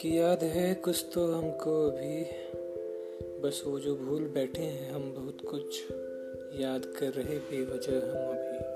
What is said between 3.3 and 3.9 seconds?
बस वो